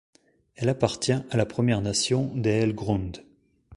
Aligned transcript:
Elle 0.55 0.69
appartient 0.69 1.11
à 1.11 1.37
la 1.37 1.45
première 1.45 1.79
nation 1.79 2.31
d'Eel 2.35 2.73
Ground. 2.73 3.23